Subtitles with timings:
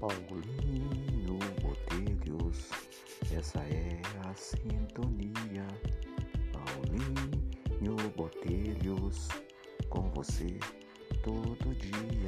[0.00, 2.70] Paulinho Botelhos,
[3.36, 5.66] essa é a sintonia.
[6.50, 9.28] Paulinho Botelhos,
[9.90, 10.58] com você
[11.22, 12.19] todo dia.